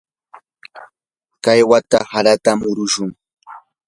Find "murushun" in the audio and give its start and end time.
2.59-3.09